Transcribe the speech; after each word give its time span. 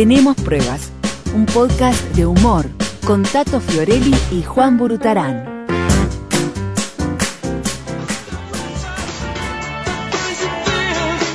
Tenemos 0.00 0.34
pruebas, 0.36 0.90
un 1.34 1.44
podcast 1.44 2.02
de 2.16 2.24
humor 2.24 2.64
con 3.06 3.22
Tato 3.22 3.60
Fiorelli 3.60 4.16
y 4.30 4.42
Juan 4.42 4.78
Burutarán. 4.78 5.66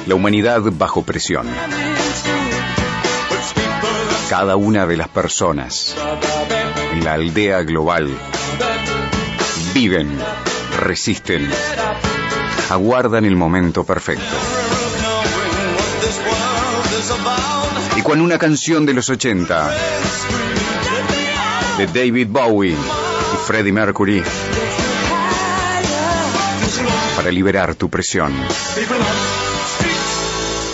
La 0.07 0.15
humanidad 0.15 0.63
bajo 0.71 1.03
presión. 1.03 1.45
Cada 4.31 4.55
una 4.55 4.87
de 4.87 4.97
las 4.97 5.09
personas 5.09 5.95
en 6.91 7.03
la 7.03 7.13
aldea 7.13 7.61
global 7.61 8.09
viven, 9.75 10.17
resisten, 10.79 11.47
aguardan 12.71 13.25
el 13.25 13.35
momento 13.35 13.83
perfecto. 13.83 14.54
Y 17.97 18.01
cuando 18.01 18.23
una 18.23 18.37
canción 18.37 18.85
de 18.85 18.93
los 18.93 19.09
80 19.09 19.71
de 21.77 21.87
David 21.87 22.27
Bowie 22.29 22.73
y 22.73 23.37
Freddie 23.45 23.71
Mercury 23.71 24.23
para 27.15 27.31
liberar 27.31 27.75
tu 27.75 27.89
presión. 27.89 28.33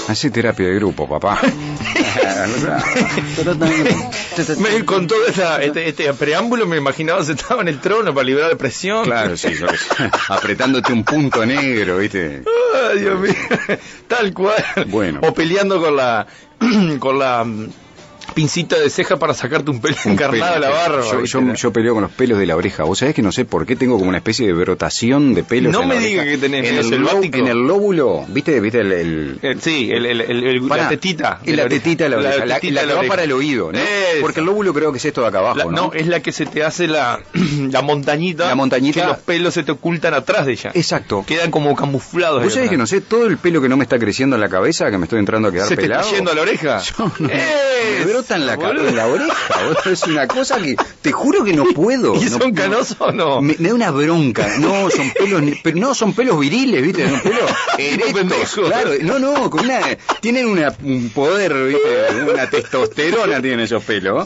Hace 0.07 0.30
terapia 0.30 0.67
de 0.67 0.75
grupo, 0.75 1.07
papá. 1.07 1.39
Me- 4.58 4.85
con 4.85 5.08
todo 5.08 5.26
esta- 5.27 5.62
este, 5.62 5.88
este 5.90 6.13
preámbulo 6.13 6.66
me 6.66 6.77
imaginaba 6.77 7.23
sentado 7.23 7.62
en 7.62 7.67
el 7.67 7.80
trono 7.80 8.13
para 8.13 8.26
liberar 8.26 8.49
de 8.49 8.55
presión. 8.55 9.03
Claro, 9.05 9.35
sí, 9.38 9.49
yo- 9.59 9.67
apretándote 10.30 10.94
un 10.94 11.03
punto 11.03 11.45
negro, 11.45 11.98
¿viste? 11.98 12.44
Ay, 12.91 12.99
Dios 12.99 13.20
mío. 13.20 13.34
Tal 14.08 14.34
cual. 14.34 14.63
Bueno. 14.88 15.20
O 15.23 15.34
peleando 15.34 15.81
con 15.81 15.95
la 15.95 16.25
con 16.99 17.20
la 17.20 17.44
mm, 17.44 17.70
pincita 18.34 18.80
de 18.80 18.89
ceja 18.89 19.17
para 19.17 19.34
sacarte 19.34 19.71
un 19.71 19.81
pelo 19.81 19.95
Un 20.05 20.11
encarnado 20.13 20.53
de 20.53 20.59
la 20.61 20.67
pelo. 20.67 20.80
barba. 20.80 21.03
Yo, 21.11 21.23
yo, 21.25 21.53
yo 21.53 21.73
peleo 21.73 21.94
con 21.94 22.03
los 22.03 22.11
pelos 22.11 22.39
de 22.39 22.45
la 22.45 22.55
oreja. 22.55 22.83
Vos 22.83 23.00
sabés 23.00 23.14
que 23.16 23.22
no 23.22 23.31
sé 23.31 23.45
por 23.45 23.66
qué 23.66 23.75
tengo 23.75 23.97
como 23.97 24.09
una 24.09 24.17
especie 24.19 24.47
de 24.47 24.53
brotación 24.53 25.33
de 25.33 25.44
pelos. 25.44 25.72
No 25.73 25.81
en 25.83 25.88
me 25.89 25.95
la 25.95 26.02
diga 26.02 26.22
oreja. 26.22 26.36
que 26.36 26.42
tenés 26.42 26.66
en 26.69 26.77
el, 26.77 27.33
en 27.36 27.47
el 27.47 27.58
lóbulo, 27.67 28.25
¿viste? 28.30 28.59
¿Viste 28.59 28.80
el, 28.81 28.92
el- 28.92 29.39
Eh, 29.42 29.55
sí, 29.59 29.89
el, 29.92 30.05
el, 30.05 30.22
el- 30.22 30.44
el- 30.44 30.61
Pará, 30.67 30.83
la 30.83 30.89
tetita. 30.89 31.39
de 31.44 31.55
la 31.55 31.64
oreja. 31.66 31.83
tetita 31.83 32.03
de 32.05 32.09
la 32.09 32.17
oreja, 32.17 32.45
la, 32.45 32.55
tetita 32.59 32.73
la 32.73 32.81
de 32.81 32.88
que 32.88 33.02
va 33.02 33.08
para 33.08 33.23
el 33.23 33.31
oído, 33.31 33.72
¿no? 33.72 33.80
Porque 34.22 34.39
el 34.39 34.45
lóbulo 34.45 34.73
creo 34.73 34.92
que 34.92 34.97
es 34.97 35.05
esto 35.05 35.22
de 35.22 35.27
acá 35.27 35.39
abajo, 35.39 35.58
La- 35.58 35.66
¿no? 35.66 35.72
no, 35.72 35.94
es 35.94 36.08
la 36.08 36.22
que 36.22 36.31
se 36.31 36.45
te 36.45 36.64
hace 36.64 36.88
la, 36.88 37.19
la 37.33 37.81
montañita. 37.81 38.47
La 38.47 38.55
montañita. 38.55 39.02
Que 39.02 39.08
los 39.08 39.17
pelos 39.17 39.53
se 39.53 39.64
te 39.64 39.72
ocultan 39.72 40.14
atrás 40.14 40.45
de 40.45 40.53
ella. 40.53 40.72
Exacto. 40.73 41.23
Quedan 41.27 41.52
como 41.52 41.75
camuflados. 41.75 42.44
Vos 42.44 42.53
sabés 42.53 42.69
que 42.69 42.77
no 42.77 42.88
sé, 42.88 43.02
todo 43.02 43.25
el 43.27 43.38
pelo 43.38 43.61
que 43.61 43.69
no 43.69 43.77
me 43.77 43.83
está 43.83 43.99
creciendo 43.99 44.36
en 44.36 44.42
la 44.42 44.49
cabeza, 44.49 44.89
que 44.89 44.97
me 44.97 45.05
estoy 45.05 45.19
entrando 45.19 45.49
a 45.49 45.52
quedar 45.52 45.67
¿Se 45.67 45.75
te 45.75 45.81
pelado. 45.83 46.02
está 46.03 46.16
yendo 46.16 46.31
a 46.31 46.36
la 46.36 46.42
oreja? 46.42 46.81
Brota 48.12 48.36
en 48.36 48.45
la, 48.45 48.54
en 48.54 48.95
la 48.95 49.08
oreja, 49.08 49.36
es 49.92 50.04
una 50.04 50.28
cosa 50.28 50.58
que 50.62 50.76
te 51.02 51.12
juro 51.12 51.44
que 51.44 51.54
no 51.54 51.66
puedo. 51.73 52.16
¿Y 52.22 52.26
no- 52.26 52.38
son 52.38 52.50
no- 52.50 52.54
canosos 52.56 52.98
o 53.00 53.12
no? 53.12 53.42
Me, 53.42 53.56
me 53.59 53.70
da 53.70 53.76
una 53.76 53.92
bronca. 53.92 54.48
No, 54.59 54.90
son 54.90 55.12
pelos, 55.12 55.42
pero 55.64 55.78
no, 55.78 55.94
son 55.95 56.14
pelos 56.14 56.39
viriles, 56.39 56.82
¿viste? 56.84 57.09
Son 57.09 57.20
pelos 57.22 57.52
erectos. 57.78 58.56
Claro, 58.67 58.92
no, 59.02 59.20
no, 59.20 59.50
con 59.50 59.66
una, 59.66 59.80
tienen 60.20 60.48
una, 60.48 60.73
un 60.84 61.09
poder, 61.09 61.54
¿viste? 61.54 62.32
Una 62.34 62.50
testosterona 62.50 63.42
tienen 63.42 63.62
esos 63.62 63.84
pelos. 63.84 64.26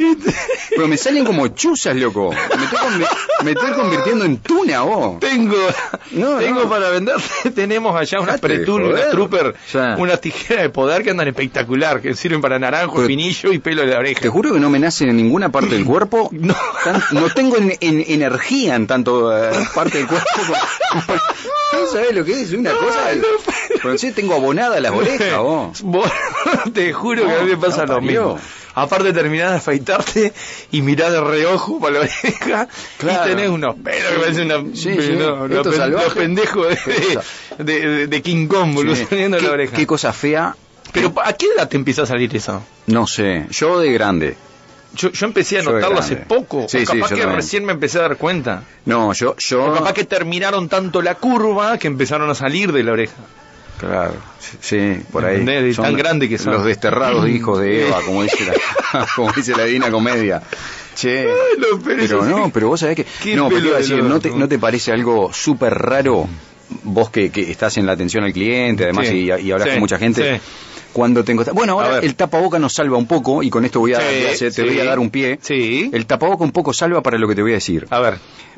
Pero 0.70 0.88
me 0.88 0.98
salen 0.98 1.26
como 1.26 1.48
chuzas, 1.50 1.96
loco. 1.96 2.32
Me 2.32 2.64
estoy, 2.66 2.80
convi- 2.80 3.18
me 3.44 3.52
estoy 3.52 3.72
convirtiendo 3.72 4.26
en 4.26 4.38
tuna, 4.38 4.82
vos. 4.82 5.20
Tengo, 5.20 5.56
No, 6.12 6.38
tengo 6.38 6.64
no. 6.64 6.70
para 6.70 6.90
vender. 6.90 7.16
Tenemos 7.56 7.96
allá 8.00 8.20
unas 8.20 8.40
pretul, 8.40 8.84
unas 8.84 9.10
trooper, 9.12 9.54
Ya. 9.74 9.96
unas 9.98 10.20
tijeras 10.22 10.64
de 10.64 10.70
poder 10.70 11.04
que 11.04 11.12
andan 11.12 11.28
espectacular, 11.28 12.02
que 12.02 12.14
sirven 12.16 12.42
para 12.42 12.60
naranjo, 12.60 13.06
pinillo 13.06 13.52
y 13.52 13.60
pelo 13.60 13.75
de 13.82 13.88
la 13.88 14.00
oreja. 14.00 14.22
Te 14.22 14.30
juro 14.30 14.54
que 14.54 14.60
no 14.60 14.70
me 14.70 14.80
nace 14.80 15.04
en 15.06 15.16
ninguna 15.18 15.50
parte 15.50 15.76
del 15.76 15.86
cuerpo. 15.86 16.30
No. 16.46 16.56
Tan- 16.84 17.04
no 17.12 17.30
tengo 17.30 17.58
en- 17.58 17.76
en- 17.80 18.04
energía 18.08 18.76
en 18.76 18.86
tanto 18.88 19.36
eh, 19.36 19.52
parte 19.74 19.98
del 20.00 20.08
cuerpo. 20.08 20.28
como- 20.38 21.16
¿No 21.82 21.92
sabés 21.92 22.14
lo 22.16 22.24
que 22.24 22.42
es? 22.42 22.54
Una 22.54 22.72
cosa. 22.72 23.16
No, 23.16 23.24
Pero 23.82 23.98
sí 23.98 24.12
tengo 24.12 24.36
abonada 24.36 24.80
las 24.80 24.92
orejas, 24.96 25.38
vos. 25.40 25.82
Vos- 25.82 26.12
te 26.74 26.94
juro 26.94 27.26
que 27.26 27.34
a 27.36 27.40
mí 27.42 27.50
me 27.52 27.58
pasa 27.58 27.86
lo 27.86 28.02
mismo. 28.02 28.40
Aparte 28.78 29.14
terminás 29.14 29.52
de 29.52 29.58
afeitarte 29.58 30.34
y 30.72 30.82
mirás 30.82 31.10
de 31.12 31.22
reojo 31.22 31.80
para 31.80 31.94
la 31.94 32.00
oreja 32.02 32.68
Claro. 32.98 33.26
y 33.26 33.30
tenés 33.30 33.50
unos 33.50 33.76
pelos 33.78 34.12
que 34.12 34.20
parecen 34.20 34.52
una, 34.52 34.76
Sí, 34.76 34.90
no, 35.18 35.48
pen- 35.48 35.92
los 35.92 36.14
pendejos 36.14 36.68
de, 37.58 37.64
de, 37.64 38.08
de- 38.08 38.22
King 38.22 38.48
Kong, 38.48 38.78
Sí. 38.94 39.08
la 39.30 39.38
¿Qué, 39.38 39.48
oreja. 39.50 39.76
qué 39.78 39.88
cosa 39.88 40.12
fea. 40.12 40.56
Pero 40.92 41.14
¿a 41.24 41.34
qué 41.34 41.48
edad 41.56 41.68
te 41.68 41.78
empieza 41.78 42.04
a 42.04 42.06
salir 42.06 42.36
eso? 42.36 42.64
No 42.88 43.06
sé, 43.08 43.46
yo 43.52 43.80
de 43.80 43.92
grande. 43.92 44.36
Yo, 44.96 45.12
yo 45.12 45.26
empecé 45.26 45.60
a 45.60 45.62
Yo 45.62 45.72
notarlo 45.74 46.00
hace 46.00 46.16
poco. 46.16 46.68
Sí, 46.70 46.78
o 46.78 46.86
capaz 46.86 47.10
que 47.10 47.16
también. 47.16 47.36
recién 47.36 47.66
me 47.66 47.74
empecé 47.74 47.98
a 48.00 48.04
dar 48.04 48.16
cuenta. 48.18 48.64
No, 48.86 49.12
yo, 49.12 49.32
O 49.32 49.36
yo. 49.38 49.74
capaz 49.74 49.92
que 49.94 50.06
terminaron 50.06 50.70
tanto 50.70 51.02
la 51.02 51.16
curva 51.16 51.78
que 51.78 51.88
empezaron 51.88 52.30
a 52.30 52.36
salir 52.36 52.72
de 52.72 52.84
la 52.84 52.94
oreja. 52.94 53.16
Claro, 53.78 54.14
sí, 54.62 55.02
por 55.12 55.26
ahí. 55.26 55.44
De 55.44 55.74
tan 55.74 55.98
grande 55.98 56.30
que 56.30 56.38
son. 56.38 56.54
Los 56.54 56.64
desterrados 56.64 57.28
hijos 57.28 57.60
de 57.60 57.88
Eva, 57.88 58.00
como 58.06 58.24
dice 58.24 58.38
la, 58.46 59.06
como 59.18 59.34
dice 59.34 59.52
la 59.52 59.66
Divina 59.66 59.92
Comedia. 59.92 60.42
Che. 60.96 61.26
No, 61.26 61.78
pero 61.84 61.98
Pero 62.08 62.24
no, 62.24 62.50
pero 62.52 62.70
vos 62.70 62.80
sabés 62.80 62.96
que... 63.22 63.36
No, 63.36 63.50
pero 63.50 63.60
iba 63.66 63.72
a 63.72 63.80
de 63.80 63.86
decir. 63.86 64.02
¿no 64.02 64.22
te, 64.22 64.30
¿no 64.30 64.48
te 64.48 64.58
parece 64.60 64.94
algo 64.94 65.34
súper 65.34 65.74
raro? 65.74 66.26
Vos 66.84 67.10
que, 67.10 67.32
que 67.32 67.52
estás 67.52 67.76
en 67.76 67.86
la 67.86 67.92
atención 67.92 68.24
al 68.24 68.32
cliente, 68.32 68.86
además, 68.86 69.10
Sí. 69.10 69.30
y, 69.30 69.48
y 69.48 69.52
hablas 69.52 69.66
Sí. 69.68 69.72
con 69.72 69.80
mucha 69.82 69.98
gente. 69.98 70.36
Sí. 70.38 70.42
Cuando 70.96 71.26
te 71.26 71.34
encontrás- 71.34 71.54
Bueno, 71.54 71.74
ahora 71.74 72.00
el 72.00 72.16
tapaboca 72.16 72.58
nos 72.58 72.72
salva 72.72 72.96
un 72.98 73.06
poco, 73.06 73.44
y 73.44 73.50
con 73.50 73.66
esto 73.66 73.82
voy 73.82 73.94
a, 73.96 74.00
Sí, 74.00 74.40
te 74.46 74.52
sí. 74.52 74.62
voy 74.62 74.80
a 74.80 74.86
dar 74.86 74.98
un 74.98 75.10
pie. 75.10 75.38
Sí. 75.42 75.90
El 75.92 76.06
tapaboca 76.06 76.42
un 76.46 76.54
poco 76.54 76.72
salva 76.72 77.04
para 77.04 77.18
lo 77.18 77.28
que 77.28 77.36
te 77.36 77.42
voy 77.42 77.52
a 77.52 77.56
decir. 77.56 77.86
A 77.90 78.00
ver. 78.00 78.14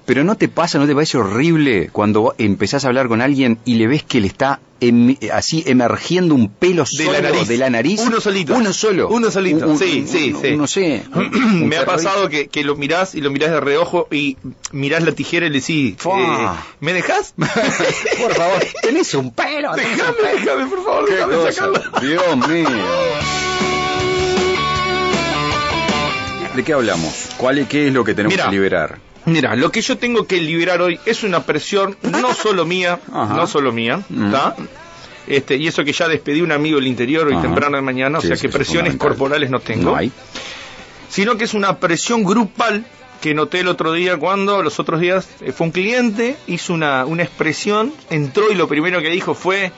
Pero 0.08 0.24
¿no 0.24 0.36
te 0.36 0.48
pasa, 0.48 0.80
no 0.80 0.88
te 0.88 0.94
parece 0.94 1.18
horrible 1.18 1.90
cuando 1.92 2.34
empezás 2.38 2.86
a 2.86 2.88
hablar 2.88 3.10
con 3.10 3.22
alguien 3.22 3.58
y 3.66 3.76
le 3.76 3.88
ves 3.88 4.04
que 4.04 4.22
le 4.22 4.28
está 4.28 4.62
em- 4.80 5.18
así 5.34 5.66
emergiendo 5.68 6.34
un 6.34 6.48
pelo 6.50 6.84
De 6.84 6.88
solo 7.04 7.12
la 7.12 7.22
nariz. 7.30 7.48
de 7.50 7.58
la 7.58 7.70
nariz? 7.70 8.00
Uno 8.00 8.22
solito. 8.22 8.56
Uno 8.56 8.72
solo. 8.72 9.10
Uno 9.10 9.30
solito. 9.30 9.66
Un- 9.66 9.72
un- 9.72 9.78
Sí, 9.78 10.06
sí, 10.08 10.32
un- 10.32 10.42
sí. 10.42 10.56
No 10.56 10.66
sé. 10.66 11.04
me 11.52 11.76
ha 11.76 11.86
pasado 11.86 12.30
que, 12.30 12.48
que 12.48 12.64
lo 12.64 12.78
mirás 12.78 13.16
y 13.16 13.22
lo 13.22 13.32
mirás 13.32 13.52
de 13.52 13.60
reojo 13.60 14.08
y 14.10 14.38
mirás 14.72 15.04
la 15.04 15.12
tijera 15.12 15.48
y 15.48 15.50
le 15.50 15.60
decís, 15.60 15.98
eh, 16.06 16.48
¿me 16.80 16.94
dejás? 16.94 17.34
Por 17.38 18.34
favor, 18.34 18.64
tenés 18.82 19.14
un 19.14 19.34
pelo. 19.34 19.74
déjame, 19.76 20.16
déjame, 20.40 20.66
por 20.68 20.84
favor, 20.86 21.06
Qué 21.06 21.16
déjame 21.16 21.36
cosa. 21.36 21.52
sacarlo. 21.52 22.00
Dios 22.08 22.48
mío. 22.48 22.70
¿De 26.56 26.64
qué 26.64 26.72
hablamos? 26.74 27.30
¿Cuál, 27.38 27.68
¿Qué 27.68 27.88
es 27.88 27.94
lo 27.94 28.04
que 28.06 28.14
tenemos 28.16 28.34
Mira. 28.36 28.46
que 28.46 28.52
liberar? 28.52 28.98
Mira, 29.28 29.56
lo 29.56 29.72
que 29.72 29.82
yo 29.82 29.98
tengo 29.98 30.26
que 30.26 30.42
liberar 30.42 30.82
hoy 30.82 31.00
es 31.06 31.24
una 31.24 31.44
presión 31.44 31.98
no 32.02 32.34
solo 32.44 32.66
mía, 32.66 33.00
Ajá. 33.14 33.34
no 33.36 33.46
solo 33.48 33.72
mía, 33.72 34.02
Mm. 34.10 34.26
¿está? 34.28 34.56
Este, 35.28 35.58
y 35.58 35.68
eso 35.68 35.84
que 35.84 35.92
ya 35.92 36.08
despedí 36.08 36.42
un 36.42 36.54
amigo 36.54 36.78
del 36.78 36.88
interior 36.88 37.28
hoy 37.28 37.34
Ajá. 37.34 37.42
temprano 37.42 37.76
de 37.76 37.84
mañana, 37.84 38.20
o 38.20 38.22
sea 38.22 38.38
que 38.38 38.48
presiones 38.50 38.96
corporales 38.96 39.50
no 39.50 39.60
tengo, 39.60 39.92
No 39.92 39.96
hay. 39.98 40.12
sino 41.10 41.38
que 41.38 41.44
es 41.44 41.54
una 41.54 41.78
presión 41.80 42.24
grupal 42.24 42.86
que 43.22 43.34
noté 43.34 43.60
el 43.62 43.68
otro 43.68 43.92
día 43.94 44.16
cuando 44.18 44.62
los 44.64 44.80
otros 44.80 45.02
días 45.02 45.28
eh, 45.42 45.52
fue 45.52 45.68
un 45.68 45.72
cliente, 45.72 46.38
hizo 46.48 46.74
una, 46.74 47.06
una 47.06 47.24
expresión, 47.24 47.92
entró 48.10 48.52
y 48.52 48.56
lo 48.56 48.68
primero 48.70 49.02
que 49.02 49.10
dijo 49.10 49.34
fue, 49.34 49.72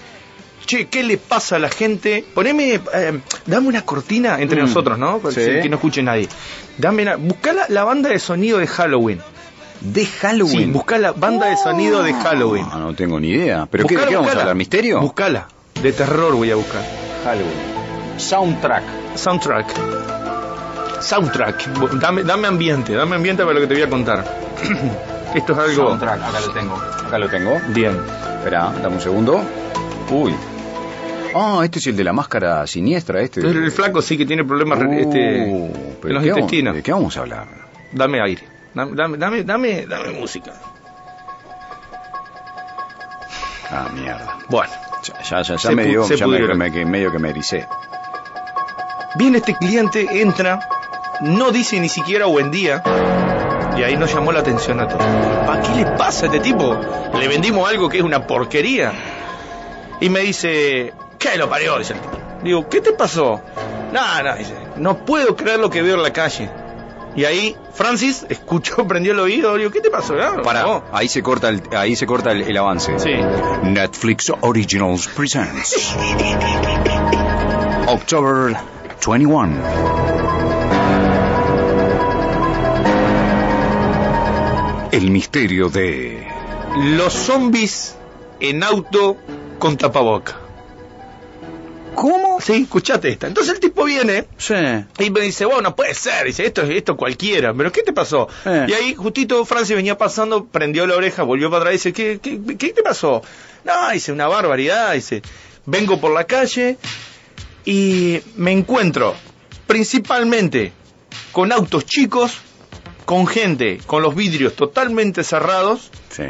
che, 0.67 0.87
¿qué 0.87 1.01
le 1.01 1.17
pasa 1.17 1.55
a 1.55 1.59
la 1.59 1.69
gente? 1.69 2.23
Poneme, 2.35 2.79
eh, 2.93 3.19
dame 3.47 3.67
una 3.69 3.83
cortina 3.83 4.39
entre 4.39 4.61
Mm. 4.61 4.65
nosotros, 4.67 4.99
¿no? 4.99 5.19
Sí. 5.31 5.41
Que 5.63 5.69
no 5.69 5.77
escuche 5.77 6.03
nadie. 6.03 6.27
Dame 6.77 7.01
una, 7.03 7.15
buscá 7.15 7.53
la, 7.53 7.65
la 7.69 7.83
banda 7.85 8.09
de 8.09 8.19
sonido 8.19 8.59
de 8.59 8.67
Halloween. 8.67 9.19
De 9.81 10.05
Halloween. 10.05 10.57
Sí, 10.57 10.65
buscá 10.71 10.97
la 10.97 11.11
banda 11.13 11.47
de 11.47 11.57
sonido 11.57 12.03
de 12.03 12.13
Halloween. 12.13 12.65
No, 12.69 12.79
no 12.79 12.93
tengo 12.95 13.19
ni 13.19 13.29
idea. 13.29 13.67
¿Pero 13.71 13.83
Buscala, 13.83 14.07
qué 14.07 14.15
vamos 14.15 14.35
a 14.35 14.39
hablar? 14.39 14.55
¿Misterio? 14.55 14.99
Buscala. 14.99 15.47
De 15.81 15.91
terror 15.93 16.35
voy 16.35 16.51
a 16.51 16.55
buscar. 16.55 16.81
Halloween. 17.23 17.53
Soundtrack. 18.17 18.83
Soundtrack. 19.15 19.67
Soundtrack. 21.01 21.67
Dame, 21.99 22.23
dame 22.23 22.47
ambiente, 22.47 22.93
dame 22.93 23.15
ambiente 23.15 23.43
para 23.43 23.53
lo 23.55 23.61
que 23.61 23.67
te 23.67 23.73
voy 23.75 23.83
a 23.83 23.89
contar. 23.89 24.25
Esto 25.35 25.53
es 25.53 25.59
algo... 25.59 25.87
Soundtrack, 25.89 26.21
acá 26.23 26.39
lo 26.45 26.51
tengo. 26.53 26.75
Acá 26.75 27.17
lo 27.17 27.29
tengo. 27.29 27.57
Bien. 27.69 27.97
Espera, 28.39 28.73
dame 28.81 28.95
un 28.95 29.01
segundo. 29.01 29.41
Uy. 30.11 30.33
Ah, 31.35 31.61
este 31.63 31.79
es 31.79 31.87
el 31.87 31.95
de 31.95 32.03
la 32.03 32.11
máscara 32.11 32.65
siniestra, 32.67 33.21
este. 33.21 33.41
Pero 33.41 33.63
el 33.63 33.71
flaco 33.71 34.01
sí 34.01 34.17
que 34.17 34.25
tiene 34.25 34.43
problemas 34.43 34.79
Uh, 34.79 34.91
este, 34.93 35.43
en 35.45 35.71
los 36.01 36.01
¿qué 36.01 36.09
vamos- 36.11 36.25
intestinos. 36.27 36.75
¿De 36.75 36.83
qué 36.83 36.91
vamos 36.91 37.15
a 37.15 37.19
hablar? 37.21 37.45
Dame 37.93 38.19
aire. 38.21 38.43
Dame, 38.73 38.95
dame, 38.95 39.17
dame, 39.17 39.43
dame, 39.43 39.85
dame 39.87 40.11
música. 40.11 40.53
Ah, 43.71 43.87
mierda. 43.93 44.37
Bueno. 44.47 44.71
Ya, 45.29 45.41
ya, 45.41 45.55
ya, 45.55 45.71
me 45.71 45.85
dio, 45.85 46.05
ya 46.07 46.27
me, 46.27 46.71
que 46.71 46.85
medio 46.85 47.11
que 47.11 47.19
me 47.19 47.29
ericé. 47.29 47.65
Viene 49.15 49.37
este 49.37 49.55
cliente, 49.55 50.21
entra, 50.21 50.59
no 51.21 51.51
dice 51.51 51.79
ni 51.79 51.87
siquiera 51.87 52.25
buen 52.25 52.51
día. 52.51 52.83
Y 53.77 53.83
ahí 53.83 53.95
nos 53.95 54.13
llamó 54.13 54.31
la 54.31 54.41
atención 54.41 54.79
a 54.81 54.87
todos. 54.87 55.03
¿Para 55.47 55.61
qué 55.61 55.69
le 55.75 55.85
pasa 55.85 56.25
a 56.25 56.25
este 56.27 56.41
tipo? 56.41 56.77
Le 57.17 57.27
vendimos 57.27 57.67
algo 57.69 57.87
que 57.87 57.99
es 57.99 58.03
una 58.03 58.27
porquería. 58.27 58.91
Y 60.01 60.09
me 60.09 60.19
dice, 60.19 60.93
¿qué 61.17 61.37
lo 61.37 61.49
parió? 61.49 61.77
Dice 61.77 61.93
el 61.93 62.01
tipo. 62.01 62.17
Digo, 62.43 62.67
¿qué 62.69 62.81
te 62.81 62.91
pasó? 62.91 63.41
No, 63.93 64.23
no, 64.23 64.35
dice, 64.35 64.53
no 64.77 65.05
puedo 65.05 65.35
creer 65.35 65.59
lo 65.59 65.69
que 65.69 65.81
veo 65.81 65.95
en 65.95 66.03
la 66.03 66.11
calle. 66.11 66.49
Y 67.15 67.25
ahí 67.25 67.55
Francis 67.73 68.25
escuchó, 68.29 68.87
prendió 68.87 69.13
el 69.13 69.19
oído, 69.19 69.55
digo, 69.55 69.71
¿qué 69.71 69.81
te 69.81 69.89
pasó? 69.89 70.15
Ah, 70.21 70.41
Para, 70.43 70.63
no. 70.63 70.83
ahí 70.91 71.07
se 71.07 71.21
corta 71.21 71.49
el, 71.49 71.61
ahí 71.75 71.95
se 71.95 72.05
corta 72.05 72.31
el, 72.31 72.41
el 72.41 72.57
avance. 72.57 72.97
Sí. 72.99 73.11
Netflix 73.63 74.31
Originals 74.41 75.07
presents 75.07 75.95
October 77.87 78.55
21 79.05 79.49
El 84.91 85.11
misterio 85.11 85.69
de 85.69 86.27
Los 86.75 87.13
zombies 87.13 87.95
en 88.39 88.63
auto 88.63 89.17
con 89.59 89.77
tapaboca. 89.77 90.35
¿Cómo? 91.99 92.39
Sí, 92.39 92.61
escuchate 92.63 93.09
esta. 93.09 93.27
Entonces 93.27 93.55
el 93.55 93.59
tipo 93.59 93.83
viene 93.83 94.25
Sí. 94.37 94.53
y 94.99 95.09
me 95.09 95.19
dice, 95.19 95.43
bueno, 95.43 95.61
no 95.63 95.75
puede 95.75 95.93
ser. 95.93 96.27
Dice, 96.27 96.45
esto 96.45 96.61
es 96.61 96.69
esto 96.69 96.95
cualquiera. 96.95 97.53
¿Pero 97.53 97.71
qué 97.73 97.83
te 97.83 97.91
pasó? 97.91 98.29
Eh. 98.45 98.67
Y 98.69 98.73
ahí 98.73 98.95
justito 98.95 99.43
Francis 99.43 99.75
venía 99.75 99.97
pasando, 99.97 100.45
prendió 100.45 100.87
la 100.87 100.95
oreja, 100.95 101.23
volvió 101.23 101.49
para 101.49 101.63
atrás 101.63 101.73
y 101.73 101.77
dice, 101.77 101.93
¿qué, 101.93 102.19
qué, 102.21 102.57
qué 102.57 102.69
te 102.73 102.83
pasó? 102.83 103.21
No, 103.65 103.89
dice, 103.91 104.13
una 104.13 104.29
barbaridad. 104.29 104.93
Dice, 104.93 105.21
vengo 105.65 105.99
por 105.99 106.13
la 106.13 106.23
calle 106.23 106.77
y 107.65 108.21
me 108.37 108.51
encuentro 108.53 109.13
principalmente 109.67 110.71
con 111.33 111.51
autos 111.51 111.85
chicos, 111.85 112.37
con 113.05 113.27
gente 113.27 113.79
con 113.85 114.01
los 114.03 114.15
vidrios 114.15 114.55
totalmente 114.55 115.23
cerrados, 115.23 115.91
Sí. 116.09 116.23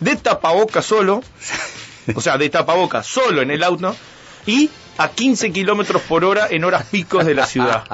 de 0.00 0.16
tapaboca 0.16 0.82
solo, 0.82 1.22
o 2.16 2.20
sea, 2.20 2.36
de 2.36 2.50
tapaboca 2.50 3.02
solo 3.02 3.42
en 3.42 3.50
el 3.52 3.62
auto, 3.62 3.94
y 4.46 4.70
a 4.98 5.08
15 5.08 5.52
kilómetros 5.52 6.02
por 6.02 6.24
hora 6.24 6.46
en 6.50 6.64
horas 6.64 6.84
picos 6.90 7.24
de 7.26 7.34
la 7.34 7.46
ciudad. 7.46 7.84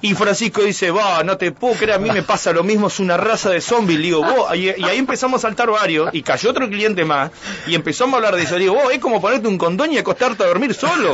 Y 0.00 0.14
Francisco 0.14 0.62
dice, 0.62 0.90
va, 0.90 1.22
no 1.22 1.36
te 1.36 1.52
puedo 1.52 1.74
creer, 1.74 1.92
a 1.92 1.98
mí 1.98 2.10
me 2.10 2.22
pasa 2.22 2.52
lo 2.52 2.62
mismo, 2.64 2.88
es 2.88 2.98
una 2.98 3.16
raza 3.16 3.50
de 3.50 3.60
zombies. 3.60 3.98
Le 3.98 4.06
digo, 4.06 4.22
vos, 4.22 4.56
y, 4.56 4.70
y 4.70 4.84
ahí 4.84 4.98
empezamos 4.98 5.38
a 5.38 5.48
saltar 5.48 5.70
varios, 5.70 6.10
y 6.12 6.22
cayó 6.22 6.50
otro 6.50 6.68
cliente 6.68 7.04
más, 7.04 7.30
y 7.66 7.74
empezamos 7.74 8.14
a 8.14 8.16
hablar 8.16 8.36
de 8.36 8.42
eso. 8.42 8.54
Le 8.54 8.64
digo, 8.64 8.74
vos, 8.74 8.92
es 8.92 8.98
como 8.98 9.20
ponerte 9.20 9.48
un 9.48 9.58
condón 9.58 9.92
y 9.92 9.98
acostarte 9.98 10.42
a 10.44 10.46
dormir 10.46 10.74
solo. 10.74 11.12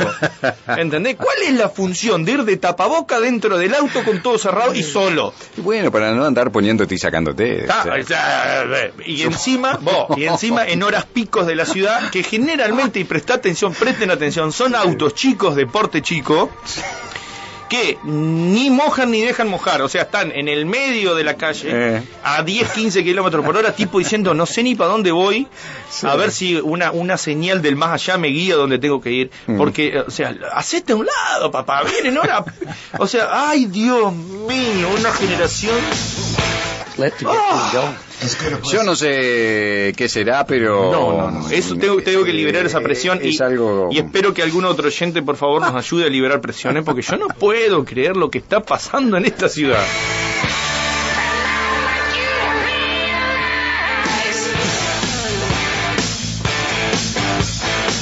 ¿Entendés? 0.67 1.17
¿Cuál 1.17 1.37
es 1.43 1.53
la 1.53 1.69
función 1.69 2.25
de 2.25 2.31
ir 2.33 2.43
de 2.43 2.57
tapaboca 2.57 3.19
dentro 3.19 3.57
del 3.57 3.73
auto 3.75 4.03
con 4.03 4.21
todo 4.21 4.37
cerrado 4.37 4.73
y 4.73 4.83
solo? 4.83 5.33
Bueno, 5.57 5.91
para 5.91 6.11
no 6.11 6.25
andar 6.25 6.51
poniéndote 6.51 6.95
y 6.95 6.97
sacándote. 6.97 7.65
Ah, 7.69 7.81
o 7.81 8.03
sea. 8.03 8.63
o 8.65 8.73
sea, 8.73 8.91
y 9.05 9.23
encima, 9.23 9.77
vos, 9.81 10.17
y 10.17 10.25
encima 10.25 10.65
en 10.65 10.83
horas 10.83 11.05
picos 11.05 11.45
de 11.45 11.55
la 11.55 11.65
ciudad, 11.65 12.09
que 12.09 12.23
generalmente, 12.23 12.99
y 12.99 13.03
presta 13.03 13.35
atención, 13.35 13.73
presten 13.73 14.11
atención, 14.11 14.51
son 14.51 14.75
autos 14.75 15.08
chicos 15.13 15.55
de 15.55 15.65
porte 15.67 16.01
chico, 16.01 16.49
que 17.69 17.99
ni 18.03 18.71
mojan 18.71 19.11
ni 19.11 19.21
dejan 19.21 19.47
mojar, 19.47 19.83
o 19.83 19.87
sea, 19.89 20.01
están 20.01 20.31
en 20.31 20.47
el 20.47 20.65
medio 20.65 21.13
de 21.13 21.23
la 21.23 21.35
calle, 21.37 21.69
Eh. 21.97 22.03
a 22.23 22.41
10, 22.41 22.71
15 22.71 23.03
kilómetros 23.03 23.45
por 23.45 23.55
hora, 23.55 23.75
tipo 23.75 23.99
diciendo, 23.99 24.33
no 24.33 24.47
sé 24.47 24.63
ni 24.63 24.73
para 24.73 24.89
dónde 24.89 25.11
voy, 25.11 25.45
Sí. 25.87 26.07
a 26.07 26.15
ver 26.15 26.31
si 26.31 26.55
una, 26.55 26.89
una 26.91 27.15
señal 27.17 27.61
del 27.61 27.75
más 27.75 27.91
allá 27.91 28.17
me 28.17 28.29
guía 28.29 28.55
donde 28.55 28.79
tengo 28.79 28.99
que 29.01 29.11
ir, 29.11 29.31
Mm. 29.45 29.57
porque, 29.57 29.99
o 29.99 30.09
sea, 30.09 30.35
hacete 30.53 30.93
a 30.93 30.95
un 30.95 31.05
lado, 31.05 31.51
papá, 31.51 31.83
vienen 31.83 32.17
ahora, 32.17 32.43
o 32.97 33.05
sea, 33.05 33.49
ay, 33.49 33.65
Dios 33.65 34.13
mío, 34.15 34.89
una 34.97 35.11
generación... 35.13 35.75
Ah. 37.25 37.93
Yo 38.71 38.83
no 38.83 38.95
sé 38.95 39.93
qué 39.95 40.09
será, 40.09 40.45
pero... 40.45 40.91
No, 40.91 41.17
no, 41.17 41.31
no. 41.31 41.49
Eso 41.49 41.75
tengo, 41.75 42.01
tengo 42.01 42.23
que 42.23 42.33
liberar 42.33 42.65
esa 42.65 42.81
presión 42.81 43.19
y, 43.23 43.29
Es 43.29 43.41
algo... 43.41 43.89
y 43.91 43.99
espero 43.99 44.33
que 44.33 44.43
algún 44.43 44.65
otro 44.65 44.87
oyente, 44.87 45.21
por 45.21 45.37
favor, 45.37 45.61
nos 45.61 45.75
ayude 45.75 46.05
a 46.05 46.09
liberar 46.09 46.41
presiones 46.41 46.83
porque 46.83 47.01
yo 47.01 47.17
no 47.17 47.27
puedo 47.27 47.85
creer 47.85 48.17
lo 48.17 48.29
que 48.29 48.39
está 48.39 48.61
pasando 48.61 49.17
en 49.17 49.25
esta 49.25 49.47
ciudad. 49.47 49.83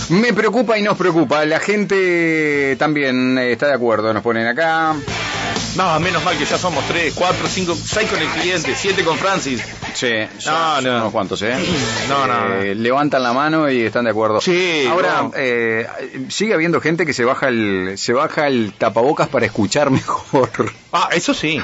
Me 0.10 0.32
preocupa 0.32 0.78
y 0.78 0.82
nos 0.82 0.98
preocupa. 0.98 1.44
La 1.46 1.60
gente 1.60 2.78
también 2.78 3.38
eh, 3.38 3.52
está 3.52 3.68
de 3.68 3.74
acuerdo. 3.74 4.14
Nos 4.14 4.24
ponen 4.24 4.48
acá. 4.48 4.96
No, 5.78 6.00
menos 6.00 6.24
mal 6.24 6.36
que 6.38 6.46
ya 6.46 6.58
somos 6.58 6.84
tres, 6.88 7.14
cuatro, 7.16 7.48
cinco, 7.48 7.76
seis 7.76 8.10
con 8.10 8.20
el 8.20 8.28
cliente, 8.30 8.74
siete 8.76 9.04
con 9.04 9.16
Francis. 9.18 9.62
Sí, 9.94 10.10
No, 10.36 10.42
son 10.76 10.84
no. 10.84 10.98
unos 10.98 11.12
cuantos, 11.12 11.42
¿eh? 11.44 11.56
No, 12.10 12.26
no, 12.26 12.56
Eh, 12.56 12.74
Levantan 12.76 13.22
la 13.22 13.32
mano 13.32 13.70
y 13.70 13.82
están 13.84 14.06
de 14.06 14.12
acuerdo. 14.12 14.42
Sí, 14.42 14.86
Ahora, 14.90 15.22
no. 15.24 15.32
eh, 15.36 15.88
sigue 16.30 16.56
habiendo 16.56 16.82
gente 16.82 17.06
que 17.06 17.14
se 17.14 17.24
baja 17.26 17.50
el, 17.50 17.94
se 17.98 18.14
baja 18.14 18.48
el 18.48 18.74
tapabocas 18.78 19.28
para 19.30 19.46
escuchar 19.46 19.92
mejor. 19.92 20.50
Ah, 20.92 21.10
eso 21.14 21.34
sí. 21.36 21.62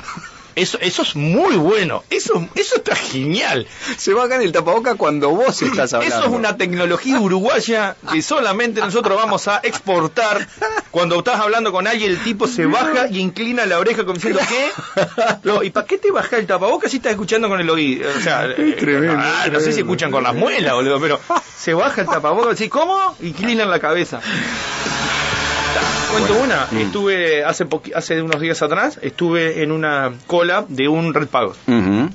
Eso, 0.55 0.77
eso 0.81 1.01
es 1.01 1.15
muy 1.15 1.55
bueno. 1.55 2.03
Eso, 2.09 2.47
eso 2.55 2.75
está 2.77 2.95
genial. 2.95 3.67
Se 3.97 4.13
bajan 4.13 4.41
el 4.41 4.51
tapabocas 4.51 4.95
cuando 4.95 5.29
vos 5.29 5.61
estás 5.61 5.94
hablando. 5.94 6.15
Eso 6.15 6.25
es 6.27 6.31
una 6.31 6.57
tecnología 6.57 7.19
uruguaya 7.19 7.95
que 8.11 8.21
solamente 8.21 8.81
nosotros 8.81 9.17
vamos 9.17 9.47
a 9.47 9.59
exportar. 9.63 10.47
Cuando 10.91 11.17
estás 11.19 11.39
hablando 11.39 11.71
con 11.71 11.88
alguien, 11.88 12.11
el 12.11 12.23
tipo 12.23 12.47
se 12.47 12.65
baja 12.65 13.07
y 13.09 13.19
inclina 13.19 13.65
la 13.65 13.79
oreja 13.79 14.03
como 14.03 14.15
diciendo, 14.15 14.39
¿qué? 14.47 14.69
No, 15.44 15.63
¿Y 15.63 15.71
para 15.71 15.88
qué 15.88 15.97
te 15.97 16.11
baja 16.11 16.38
el 16.38 16.45
tapabocas 16.45 16.91
si 16.91 16.97
estás 16.97 17.13
escuchando 17.13 17.49
con 17.49 17.59
el 17.59 17.69
oído? 17.69 18.09
O 18.15 18.21
sea, 18.21 18.45
eh, 18.45 18.75
tremendo, 18.79 19.15
ah, 19.17 19.47
no 19.51 19.59
sé 19.59 19.73
si 19.73 19.79
escuchan 19.79 20.11
con 20.11 20.23
las 20.23 20.35
muelas, 20.35 20.73
boludo, 20.73 20.99
pero 20.99 21.19
se 21.57 21.73
baja 21.73 22.01
el 22.01 22.07
tapabocas 22.07 22.59
y 22.61 22.69
¿cómo? 22.69 23.15
Inclinan 23.21 23.69
la 23.69 23.79
cabeza. 23.79 24.21
Cuento 26.11 26.35
una, 26.41 26.67
Mm. 26.71 26.77
estuve 26.77 27.43
hace 27.43 27.65
hace 27.95 28.21
unos 28.21 28.39
días 28.39 28.61
atrás, 28.61 28.99
estuve 29.01 29.63
en 29.63 29.71
una 29.71 30.13
cola 30.27 30.65
de 30.67 30.87
un 30.87 31.13
Red 31.13 31.27
Pago. 31.27 31.55
Ujú. 31.67 32.09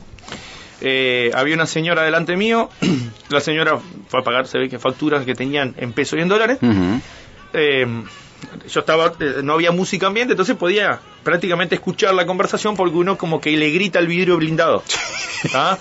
Eh, 0.81 1.33
había 1.35 1.55
una 1.57 1.67
señora 1.67 2.03
delante 2.03 2.37
mío, 2.37 2.71
la 3.31 3.41
señora 3.41 3.79
fue 4.09 4.21
a 4.21 4.23
pagar, 4.23 4.47
se 4.47 4.59
ve 4.59 4.69
que 4.69 4.79
facturas 4.79 5.25
que 5.25 5.35
tenían 5.35 5.75
en 5.79 5.93
pesos 5.93 6.19
y 6.19 6.23
en 6.23 6.29
dólares. 6.29 6.59
Eh, 7.53 7.87
yo 8.71 8.81
estaba, 8.81 9.13
eh, 9.19 9.41
no 9.43 9.55
había 9.55 9.73
música 9.73 10.07
ambiente, 10.07 10.35
entonces 10.35 10.55
podía 10.57 11.01
prácticamente 11.25 11.75
escuchar 11.75 12.15
la 12.15 12.25
conversación 12.27 12.77
porque 12.77 12.95
uno 12.97 13.19
como 13.19 13.41
que 13.41 13.51
le 13.57 13.71
grita 13.71 13.99
al 13.99 14.07
vidrio 14.07 14.37
blindado. 14.37 14.85
¿Ah? 15.55 15.77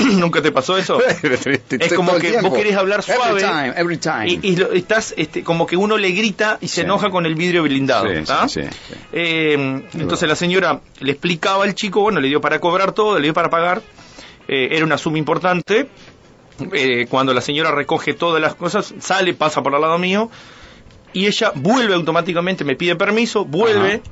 ¿Nunca 0.16 0.40
te 0.42 0.52
pasó 0.52 0.76
eso? 0.76 0.98
Es 1.70 1.92
como 1.94 2.16
que 2.18 2.40
vos 2.40 2.54
querés 2.54 2.76
hablar 2.76 3.02
suave 3.02 3.40
Every 3.40 3.42
time, 3.42 3.72
every 3.76 3.96
time. 3.98 4.28
y, 4.28 4.40
y 4.52 4.56
lo- 4.56 4.72
estás 4.72 5.14
este, 5.16 5.42
como 5.44 5.66
que 5.66 5.76
uno 5.76 5.96
le 5.96 6.10
grita 6.12 6.58
y 6.60 6.68
se 6.68 6.76
Sí. 6.76 6.80
enoja 6.82 7.10
con 7.10 7.26
el 7.26 7.34
vidrio 7.34 7.62
blindado. 7.62 8.06
Eh, 9.12 9.82
entonces 9.94 10.28
la 10.28 10.36
señora 10.36 10.80
le 11.00 11.12
explicaba 11.12 11.64
al 11.64 11.74
chico, 11.74 12.00
bueno, 12.00 12.20
le 12.20 12.28
dio 12.28 12.40
para 12.40 12.58
cobrar 12.60 12.92
todo, 12.92 13.16
le 13.18 13.24
dio 13.24 13.34
para 13.34 13.50
pagar, 13.50 13.82
eh, 14.48 14.68
era 14.72 14.84
una 14.84 14.98
suma 14.98 15.18
importante. 15.18 15.88
Eh, 16.72 17.06
cuando 17.08 17.32
la 17.32 17.40
señora 17.40 17.70
recoge 17.70 18.12
todas 18.14 18.40
las 18.40 18.54
cosas, 18.54 18.92
sale, 19.00 19.32
pasa 19.34 19.62
por 19.62 19.74
al 19.74 19.80
lado 19.80 19.98
mío 19.98 20.30
y 21.12 21.26
ella 21.26 21.52
vuelve 21.54 21.94
automáticamente, 21.94 22.64
me 22.64 22.76
pide 22.76 22.96
permiso, 22.96 23.44
vuelve. 23.44 23.94
Ajá. 23.94 24.02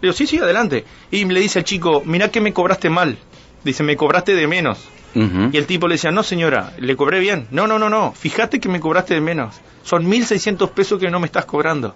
Le 0.00 0.06
digo, 0.06 0.12
sí, 0.14 0.26
sí, 0.26 0.38
adelante. 0.38 0.84
Y 1.10 1.24
le 1.26 1.40
dice 1.40 1.58
al 1.58 1.64
chico, 1.64 2.02
mirá 2.06 2.30
que 2.30 2.40
me 2.40 2.52
cobraste 2.54 2.88
mal. 2.88 3.18
Dice, 3.64 3.82
me 3.82 3.96
cobraste 3.96 4.34
de 4.34 4.46
menos. 4.46 4.78
Y 5.14 5.56
el 5.56 5.66
tipo 5.66 5.88
le 5.88 5.94
decía, 5.94 6.10
no 6.10 6.22
señora, 6.22 6.72
le 6.78 6.96
cobré 6.96 7.18
bien. 7.20 7.46
No, 7.50 7.66
no, 7.66 7.78
no, 7.78 7.90
no, 7.90 8.12
fíjate 8.12 8.60
que 8.60 8.68
me 8.68 8.80
cobraste 8.80 9.14
de 9.14 9.20
menos. 9.20 9.56
Son 9.82 10.04
1.600 10.06 10.70
pesos 10.70 11.00
que 11.00 11.10
no 11.10 11.20
me 11.20 11.26
estás 11.26 11.46
cobrando. 11.46 11.94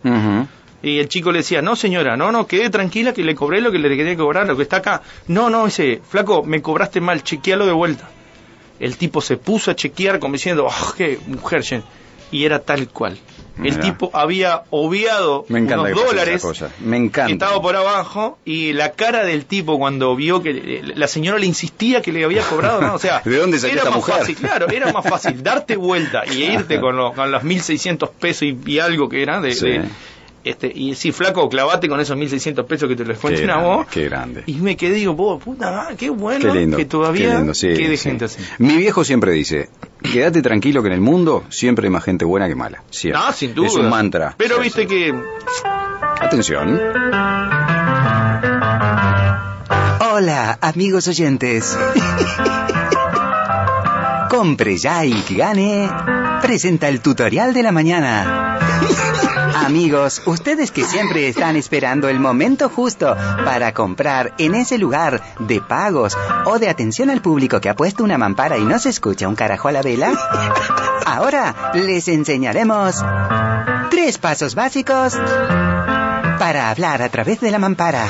Y 0.83 0.99
el 0.99 1.09
chico 1.09 1.33
le 1.33 1.39
decía, 1.39 1.63
no 1.63 1.77
señora, 1.77 2.17
no, 2.17 2.31
no, 2.31 2.47
quede 2.47 2.69
tranquila 2.69 3.15
que 3.15 3.25
le 3.25 3.35
cobré 3.35 3.61
lo 3.63 3.73
que 3.73 3.79
le 3.79 3.97
quería 3.97 4.17
cobrar, 4.17 4.47
lo 4.47 4.57
que 4.57 4.65
está 4.65 4.77
acá. 4.79 5.01
No, 5.29 5.49
no, 5.49 5.65
dice, 5.65 6.03
flaco, 6.07 6.43
me 6.45 6.61
cobraste 6.61 7.01
mal, 7.01 7.23
chequealo 7.23 7.65
de 7.65 7.73
vuelta. 7.73 8.09
El 8.81 8.97
tipo 8.99 9.21
se 9.23 9.37
puso 9.39 9.71
a 9.71 9.77
chequear 9.77 10.19
como 10.19 10.35
diciendo, 10.35 10.67
oh, 10.69 10.95
qué 10.95 11.19
mujer, 11.27 11.63
che". 11.63 11.83
y 12.31 12.45
era 12.45 12.59
tal 12.59 12.89
cual. 12.89 13.17
El 13.63 13.79
tipo 13.79 14.11
había 14.13 14.63
obviado 14.71 15.47
Me 15.49 15.61
unos 15.63 15.91
dólares 15.93 16.43
cosa. 16.43 16.71
Me 16.81 16.97
encanta. 16.97 17.27
que 17.29 17.33
estaba 17.35 17.63
por 17.63 17.77
abajo 17.77 18.39
y 18.45 18.73
la 18.73 18.93
cara 18.93 19.25
del 19.25 19.45
tipo 19.45 19.79
cuando 19.79 20.17
vio 20.17 20.43
que 20.43 20.83
la 20.97 21.07
señora 21.07 21.39
le 21.39 21.47
insistía 21.47 22.03
que 22.03 22.11
le 22.13 22.25
había 22.25 22.43
cobrado, 22.43 22.81
¿no? 22.81 22.95
o 22.95 22.99
sea, 22.99 23.21
¿De 23.25 23.37
dónde 23.37 23.59
salió 23.59 23.75
era 23.75 23.83
esta 23.83 23.91
más 23.91 23.99
mujer? 23.99 24.15
fácil, 24.17 24.37
claro, 24.37 24.69
era 24.69 24.93
más 24.93 25.05
fácil 25.07 25.43
darte 25.43 25.77
vuelta 25.77 26.25
y 26.27 26.43
irte 26.53 26.81
con, 26.81 26.97
los 26.97 27.15
con 27.15 27.31
los 27.31 27.45
1600 27.45 28.11
pesos 28.11 28.43
y, 28.43 28.59
y 28.67 28.79
algo 28.81 29.09
que 29.09 29.23
era 29.23 29.41
de, 29.41 29.53
Sí. 29.55 29.67
de- 29.69 29.85
este 30.43 30.71
y 30.75 30.95
si 30.95 31.11
flaco 31.11 31.49
clavate 31.49 31.89
con 31.89 31.99
esos 32.01 32.19
1600 32.19 32.67
pesos 32.67 32.87
que 32.87 32.97
te 32.97 33.05
los 33.07 33.17
cuenten 33.17 33.49
a 33.49 33.57
vos 33.63 33.87
qué 33.91 34.05
grande. 34.05 34.43
y 34.45 34.57
me 34.57 34.77
quedé 34.77 34.97
digo, 34.97 35.15
vos, 35.15 35.43
puta 35.43 35.71
madre, 35.71 35.97
qué 35.97 36.11
bueno 36.11 36.53
Qué 36.53 36.59
lindo. 36.59 36.77
que 36.77 36.85
todavía 36.85 37.31
qué 37.31 37.37
lindo, 37.39 37.55
sí, 37.55 37.69
quede 37.69 37.97
sí. 37.97 38.11
gente 38.11 38.27
así. 38.27 38.43
Mi 38.59 38.77
viejo 38.77 39.05
siempre 39.05 39.33
dice, 39.33 39.71
quédate 40.13 40.43
tranquilo 40.43 40.83
que 40.83 40.89
en 40.89 40.95
el 40.95 41.01
mundo 41.01 41.45
siempre 41.51 41.87
hay 41.87 41.91
más 41.91 42.05
gente 42.05 42.25
buena 42.25 42.49
que 42.49 42.55
mala. 42.55 42.83
Siempre. 42.91 43.21
Ah, 43.25 43.33
sin 43.33 43.55
duda. 43.55 43.69
Es 43.69 43.75
un 43.77 43.89
mantra. 43.89 44.35
Pero 44.37 44.57
Sí, 44.57 44.63
viste 44.63 44.83
sí. 44.83 44.87
que 44.89 45.15
Atención. 46.21 46.81
Hola, 50.01 50.59
amigos 50.61 51.09
oyentes. 51.09 51.77
Compre 54.31 54.77
ya 54.79 55.05
y 55.05 55.23
gane. 55.31 55.89
Presenta 56.43 56.89
el 56.89 57.01
tutorial 57.01 57.55
de 57.55 57.63
la 57.63 57.73
mañana. 57.73 58.59
Amigos, 59.65 60.21
ustedes 60.27 60.71
que 60.71 60.85
siempre 60.85 61.27
están 61.27 61.57
esperando 61.57 62.11
el 62.11 62.21
momento 62.21 62.69
justo 62.69 63.17
para 63.47 63.73
comprar 63.73 64.35
en 64.37 64.55
ese 64.55 64.77
lugar 64.77 65.23
de 65.39 65.63
pagos 65.63 66.19
o 66.45 66.59
de 66.59 66.69
atención 66.69 67.09
al 67.09 67.23
público 67.23 67.63
que 67.63 67.71
ha 67.71 67.75
puesto 67.75 68.05
una 68.05 68.19
mampara 68.19 68.59
y 68.59 68.65
no 68.65 68.79
se 68.79 68.91
escucha 68.91 69.27
un 69.27 69.37
carajo 69.37 69.69
a 69.69 69.73
la 69.73 69.81
vela, 69.81 70.13
ahora 71.07 71.73
les 71.73 72.09
enseñaremos 72.09 73.03
tres 73.91 74.19
pasos 74.19 74.55
básicos 74.55 75.15
para 76.39 76.71
hablar 76.71 77.01
a 77.01 77.09
través 77.09 77.41
de 77.41 77.51
la 77.51 77.59
mampara. 77.59 78.07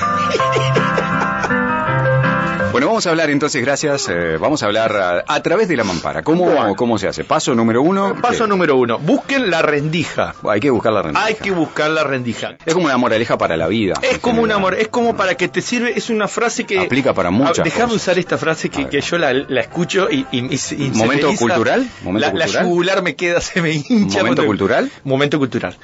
Bueno, 2.75 2.89
vamos 2.89 3.07
a 3.07 3.11
hablar 3.11 3.31
entonces, 3.31 3.63
gracias. 3.65 4.09
eh, 4.09 4.37
vamos 4.37 4.65
a 4.65 4.67
hablar 4.67 4.97
a, 4.97 5.25
a 5.29 5.43
través 5.45 5.69
de 5.69 5.77
la 5.77 5.85
mampara. 5.85 6.23
¿Cómo, 6.25 6.75
¿Cómo 6.75 6.99
se 6.99 7.07
hace? 7.07 7.23
Paso 7.23 7.55
número 7.55 7.81
uno. 7.83 8.17
Paso 8.21 8.45
¿qué? 8.45 8.49
número 8.49 8.75
uno, 8.77 8.99
busquen 8.99 9.49
la 9.49 9.63
rendija. 9.63 10.35
Hay 10.49 10.59
que 10.59 10.71
buscar 10.71 10.93
la 10.93 11.03
rendija. 11.03 11.25
Hay 11.25 11.35
que 11.37 11.53
buscar 11.53 11.91
la 11.91 12.03
rendija. 12.03 12.57
Es 12.67 12.75
como 12.75 12.87
una 12.87 12.97
moraleja 12.97 13.39
para 13.39 13.57
la 13.57 13.69
vida. 13.69 13.95
Es 14.03 14.19
como 14.19 14.39
un 14.43 14.49
general. 14.49 14.59
amor, 14.59 14.75
es 14.75 14.89
como 14.89 15.17
para 15.17 15.37
que 15.37 15.47
te 15.47 15.61
sirve, 15.63 15.93
es 15.97 16.11
una 16.11 16.27
frase 16.27 16.65
que... 16.65 16.81
Aplica 16.81 17.15
para 17.15 17.31
muchas 17.31 17.61
Ah, 17.61 17.63
Déjame 17.63 17.85
cosas. 17.93 18.03
usar 18.03 18.19
esta 18.19 18.39
frase 18.39 18.69
que, 18.71 18.89
que 18.89 19.01
yo 19.01 19.19
la, 19.19 19.33
la 19.33 19.61
escucho 19.61 20.11
y, 20.11 20.27
y, 20.33 20.53
y 20.53 20.59
se 20.59 20.77
¿Momento 20.77 21.33
cultural? 21.37 21.89
¿Momento 22.03 22.27
la, 22.27 22.35
la 22.35 22.45
cultural? 22.47 22.65
yugular 22.67 23.03
me 23.05 23.15
queda, 23.15 23.41
se 23.41 23.63
me 23.63 23.71
hincha. 23.71 24.19
¿Momento 24.19 24.19
cuando- 24.43 24.47
cultural? 24.47 24.91
Momento 25.05 25.39
cultural. 25.39 25.77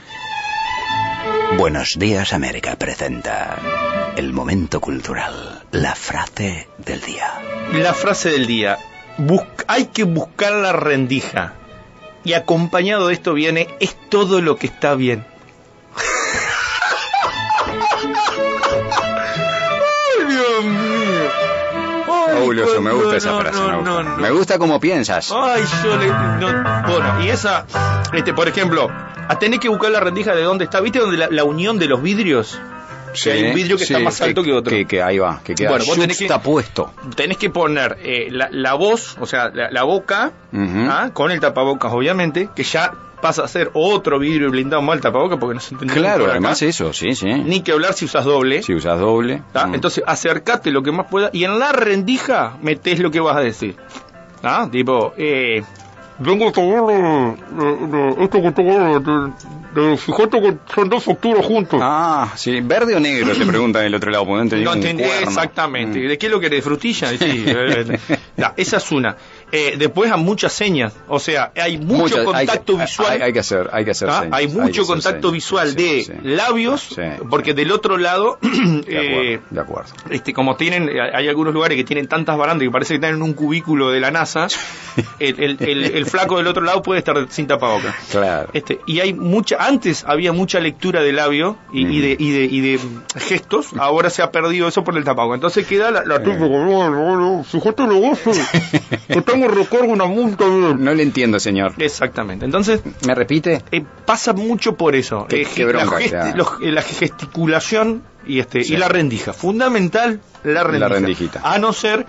Buenos 1.56 1.94
días 1.98 2.32
América 2.32 2.74
presenta 2.76 3.58
el 4.16 4.32
momento 4.32 4.80
cultural, 4.80 5.59
la 5.72 5.94
frase 5.94 6.68
del 6.78 7.00
día. 7.00 7.32
La 7.74 7.94
frase 7.94 8.30
del 8.30 8.46
día. 8.46 8.78
Bus- 9.18 9.42
hay 9.68 9.86
que 9.86 10.04
buscar 10.04 10.52
la 10.52 10.72
rendija. 10.72 11.54
Y 12.24 12.32
acompañado 12.34 13.08
de 13.08 13.14
esto 13.14 13.32
viene, 13.34 13.68
es 13.80 13.96
todo 14.10 14.40
lo 14.40 14.56
que 14.56 14.66
está 14.66 14.94
bien. 14.94 15.24
¡Ay, 18.90 20.26
Dios 20.28 20.64
mío! 20.64 21.30
Ay, 22.06 22.34
Fabuloso, 22.34 22.80
me 22.80 22.92
gusta 22.92 23.16
esa 23.16 23.38
frase. 23.38 23.58
no, 23.60 23.68
me, 23.68 23.74
gusta. 23.76 23.90
no, 23.90 24.02
no. 24.02 24.16
Me 24.18 24.30
gusta 24.30 24.58
cómo 24.58 24.80
piensas. 24.80 25.30
Ay, 25.32 25.62
yo 25.84 25.96
le. 25.96 26.06
no, 26.08 26.62
bueno, 26.88 27.22
y 27.22 27.28
esa. 27.28 27.66
Este, 28.12 28.34
por 28.34 28.48
ejemplo, 28.48 28.88
a 29.28 29.38
tener 29.38 29.60
que 29.60 29.68
buscar 29.68 29.90
la 29.90 30.00
rendija 30.00 30.34
de 30.34 30.42
dónde 30.42 30.64
está. 30.64 30.80
¿Viste 30.80 30.98
donde 30.98 31.16
la, 31.16 31.28
la 31.30 31.44
unión 31.44 31.78
de 31.78 31.86
los 31.86 32.02
vidrios? 32.02 32.60
Hay 33.26 33.44
un 33.44 33.54
vidrio 33.54 33.76
que 33.76 33.84
está 33.84 33.98
más 33.98 34.20
alto 34.20 34.42
que 34.42 34.52
otro. 34.52 34.70
Que, 34.70 34.86
que 34.86 35.02
ahí 35.02 35.18
va, 35.18 35.40
que 35.44 35.54
queda 35.54 35.70
Bueno, 35.70 35.84
vos 35.86 35.98
tenés 35.98 36.18
que- 36.18 36.28
puesto. 36.42 36.92
Tenés 37.16 37.36
que 37.38 37.50
poner 37.50 37.98
eh, 38.02 38.28
la, 38.30 38.48
la 38.50 38.74
voz, 38.74 39.16
o 39.20 39.26
sea, 39.26 39.50
la, 39.50 39.70
la 39.70 39.82
boca. 39.84 40.32
¿ah? 40.52 41.10
con 41.12 41.30
el 41.30 41.40
tapabocas, 41.40 41.92
obviamente, 41.92 42.48
que 42.54 42.62
ya 42.62 42.92
pasa 43.20 43.44
a 43.44 43.48
ser 43.48 43.70
otro 43.74 44.18
vidrio 44.18 44.50
blindado 44.50 44.80
mal 44.80 44.98
tapabocas 45.00 45.38
porque 45.38 45.54
no 45.54 45.60
se 45.60 45.74
entiende 45.74 45.94
Claro, 45.94 46.30
además 46.30 46.62
eso, 46.62 46.92
sí, 46.94 47.14
sí. 47.14 47.26
Ni 47.26 47.60
que 47.60 47.72
hablar 47.72 47.92
si 47.92 48.06
usas 48.06 48.24
doble. 48.24 48.62
Si 48.62 48.72
usas 48.74 48.98
doble. 48.98 49.42
mm. 49.52 49.74
Entonces, 49.74 50.02
acércate 50.06 50.70
lo 50.70 50.82
que 50.82 50.90
más 50.90 51.06
pueda 51.10 51.28
y 51.32 51.44
en 51.44 51.58
la 51.58 51.72
rendija 51.72 52.56
metés 52.62 52.98
lo 53.00 53.10
que 53.10 53.20
vas 53.20 53.36
a 53.36 53.40
decir. 53.40 53.76
¿Ah? 54.42 54.68
Tipo, 54.72 55.12
eh, 55.18 55.62
vengo 56.20 56.48
a 56.48 56.54
saber 56.54 56.82
de, 56.82 57.86
de 57.88 58.24
esto 58.24 58.42
que 58.42 58.52
tengo 58.52 59.00
de, 59.00 59.32
de, 59.74 59.96
fíjate 59.96 60.40
que 60.40 60.56
son 60.74 60.88
dos 60.88 61.04
facturas 61.04 61.44
juntos. 61.44 61.80
Ah, 61.82 62.32
sí. 62.36 62.60
¿Verde 62.60 62.94
o 62.94 63.00
negro? 63.00 63.34
Te 63.34 63.46
preguntan 63.46 63.82
del 63.82 63.94
otro 63.94 64.10
lado. 64.10 64.26
no 64.26 64.40
entendí 64.40 64.64
No 64.64 64.74
entendí 64.74 65.04
exactamente. 65.04 65.98
Mm. 65.98 66.08
¿De 66.08 66.18
qué 66.18 66.28
lo 66.28 66.40
querés? 66.40 66.62
¿Frutilla? 66.62 67.08
Sí. 67.10 67.16
eh, 67.46 67.98
eh. 68.08 68.18
Ya, 68.36 68.52
esa 68.56 68.76
es 68.76 68.92
una. 68.92 69.16
Eh, 69.52 69.74
después 69.78 70.10
a 70.12 70.16
muchas 70.16 70.52
señas. 70.52 70.92
O 71.08 71.18
sea, 71.18 71.52
hay 71.56 71.78
mucho 71.78 72.02
Muchas- 72.02 72.18
hay 72.18 72.24
que- 72.24 72.24
contacto 72.52 72.76
visual. 72.76 73.08
Hay, 73.12 73.20
hay 73.22 73.32
que 73.32 73.38
hacer, 73.40 73.68
hay 73.72 73.84
que 73.84 73.90
hacer 73.90 74.08
¿ah? 74.10 74.20
señas, 74.20 74.38
Hay 74.38 74.46
mucho 74.48 74.86
contacto 74.86 75.20
señas, 75.28 75.32
visual 75.32 75.74
de 75.74 76.04
sí. 76.04 76.12
labios, 76.22 76.80
Sí, 76.94 77.02
porque 77.28 77.52
del 77.54 77.72
otro 77.72 77.96
lado, 77.96 78.38
De 78.42 78.82
eh, 78.86 79.34
acuerdo, 79.34 79.46
de 79.50 79.60
acuerdo. 79.60 79.90
este, 80.10 80.32
como 80.32 80.56
tienen, 80.56 80.88
hay 81.14 81.28
algunos 81.28 81.52
lugares 81.54 81.76
que 81.76 81.84
tienen 81.84 82.06
tantas 82.06 82.36
barandas 82.36 82.64
que 82.66 82.70
parece 82.70 82.90
que 82.94 82.96
están 82.96 83.14
en 83.16 83.22
un 83.22 83.32
cubículo 83.32 83.90
de 83.90 84.00
la 84.00 84.10
NASA, 84.10 84.46
el, 85.18 85.40
el- 85.42 85.56
el- 85.60 85.84
el 85.96 86.06
flaco 86.06 86.36
del 86.36 86.46
otro 86.46 86.62
lado 86.62 86.82
puede 86.82 86.98
estar 87.00 87.16
sin 87.30 87.46
tapabocas. 87.46 87.94
Claro. 88.10 88.50
Este, 88.52 88.80
y 88.86 89.00
hay 89.00 89.14
mucha, 89.14 89.56
antes 89.58 90.04
había 90.06 90.32
mucha 90.32 90.60
lectura 90.60 91.02
de 91.02 91.12
labio 91.12 91.56
y, 91.72 91.86
y 91.86 92.00
de, 92.00 92.16
y, 92.18 92.30
de, 92.30 92.44
y 92.44 92.60
de 92.60 92.80
gestos, 93.16 93.68
ahora 93.78 94.10
se 94.10 94.22
ha 94.22 94.30
perdido 94.30 94.68
eso 94.68 94.84
por 94.84 94.96
el 94.96 95.04
tapabocas. 95.04 95.36
Entonces 95.36 95.66
queda 95.66 95.90
la, 95.90 96.04
la 96.04 96.22
"No, 99.40 99.48
no, 99.48 99.54
no, 99.54 99.56
fíjate 99.56 99.56
lo 99.56 99.60
gozo, 99.60 99.70
que 99.70 99.76
tengo 99.76 99.88
recargo 99.88 99.92
una 99.92 100.04
multa 100.06 100.44
bien". 100.46 100.84
No 100.84 100.94
le 100.94 101.02
entiendo, 101.02 101.40
señor. 101.40 101.72
Exactamente. 101.78 102.44
Entonces, 102.44 102.80
¿Me 103.06 103.14
repite? 103.14 103.62
eh, 103.72 103.82
pasa 104.04 104.32
mucho 104.32 104.76
por 104.76 104.94
eso. 104.96 105.26
Qué- 105.28 105.42
Eh, 105.42 105.46
qué 105.54 105.64
la, 105.64 105.68
bronca, 105.72 105.98
gesti- 106.00 106.34
los- 106.34 106.48
eh, 106.62 106.70
la 106.72 106.82
gesticulación 106.82 108.02
y 108.26 108.38
este 108.40 108.64
Sí. 108.64 108.74
y 108.74 108.76
la 108.76 108.88
rendija. 108.88 109.32
Fundamental 109.32 110.20
la 110.44 110.62
rendija. 110.64 110.88
rendijita. 110.88 111.40
A 111.44 111.58
no 111.58 111.72
ser 111.72 112.06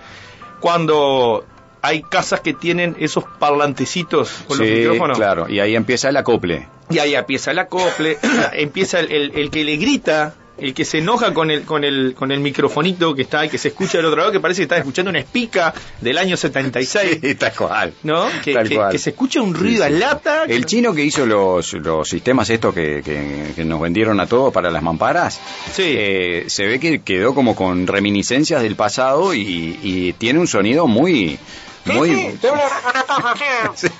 cuando 0.60 1.44
hay 1.82 2.02
casas 2.02 2.40
que 2.40 2.54
tienen 2.54 2.94
esos 3.00 3.24
parlantecitos 3.40 4.30
con 4.46 4.58
los 4.58 4.66
sí, 4.66 4.72
micrófonos. 4.74 5.18
claro. 5.18 5.48
Y 5.48 5.58
ahí 5.60 5.74
empieza 5.74 6.08
el 6.10 6.16
acople. 6.16 6.68
Y 6.90 6.98
ahí 6.98 7.14
empieza 7.14 7.50
el 7.50 7.58
acople, 7.58 8.18
empieza 8.52 9.00
el, 9.00 9.10
el- 9.10 9.32
el 9.34 9.50
que 9.50 9.64
le 9.64 9.76
grita, 9.76 10.34
el 10.58 10.74
que 10.74 10.84
se 10.84 10.98
enoja 10.98 11.32
con 11.34 11.50
el, 11.50 11.62
con 11.62 11.82
el, 11.82 12.14
con 12.14 12.30
el 12.30 12.38
microfonito 12.40 13.14
que 13.14 13.22
está 13.22 13.48
que 13.48 13.58
se 13.58 13.68
escucha 13.68 13.98
del 13.98 14.06
otro 14.06 14.20
lado, 14.20 14.32
que 14.32 14.38
parece 14.40 14.58
que 14.60 14.64
está 14.64 14.76
escuchando 14.76 15.08
una 15.10 15.18
espica 15.20 15.72
del 16.00 16.18
año 16.18 16.36
76. 16.36 17.18
Sí, 17.22 17.34
tal 17.36 17.52
cual. 17.54 17.94
¿No? 18.02 18.26
Que, 18.44 18.52
Tal 18.54 18.68
que- 18.68 18.74
cual. 18.76 18.92
que 18.92 18.98
se 18.98 19.10
escucha 19.10 19.40
un 19.42 19.54
ruido 19.54 19.84
Sí, 19.84 19.90
sí. 19.90 19.96
a 19.96 19.98
lata. 19.98 20.44
El 20.44 20.66
chino 20.66 20.94
que 20.94 21.02
hizo 21.04 21.24
los, 21.26 21.72
los 21.74 22.08
sistemas 22.08 22.50
estos 22.50 22.74
que, 22.74 23.02
que- 23.02 23.64
nos 23.64 23.80
vendieron 23.80 24.20
a 24.20 24.26
todos 24.26 24.52
para 24.52 24.70
las 24.70 24.82
mamparas, 24.82 25.40
Sí. 25.72 25.82
eh, 25.86 26.44
se 26.48 26.66
ve 26.66 26.78
que 26.78 27.00
quedó 27.02 27.34
como 27.34 27.56
con 27.56 27.86
reminiscencias 27.86 28.62
del 28.62 28.76
pasado 28.76 29.34
y, 29.34 29.78
y 29.82 30.12
tiene 30.14 30.38
un 30.38 30.46
sonido 30.46 30.86
muy... 30.86 31.38
muy 31.84 32.38
te 32.40 32.48
habla 32.48 32.62
Renato 32.86 33.12
así. 33.28 33.86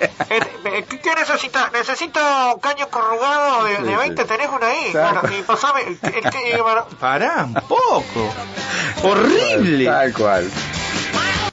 Eh, 0.64 0.84
¿Qué, 0.88 1.00
qué 1.00 1.14
necesitas? 1.14 1.70
Necesito 1.72 2.20
un 2.54 2.60
caño 2.60 2.88
corrugado 2.88 3.64
de, 3.64 3.78
de 3.82 3.96
20, 3.96 4.24
tenés 4.24 4.48
uno 4.48 4.64
ahí. 4.64 4.90
Claro. 4.92 5.20
Bueno, 5.22 5.36
y 5.38 5.42
pasame. 5.42 5.80
El, 5.82 5.98
el- 6.02 6.52
el- 6.54 6.62
bueno, 6.62 6.86
Pará 7.00 7.44
un 7.44 7.54
poco. 7.54 8.32
Horrible. 9.02 9.84
Tal 9.84 10.12
cual. 10.14 10.50